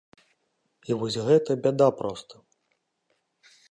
[0.89, 2.45] І вось гэта бяда проста.